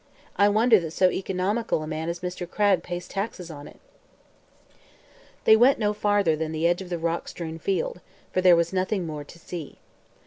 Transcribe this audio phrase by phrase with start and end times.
[0.35, 2.49] I wonder that so economical a man as Mr.
[2.49, 3.77] Cragg pays taxes on it."
[5.43, 8.01] They went no farther than the edge of the rock strewn field,
[8.33, 9.77] for there was nothing more to see.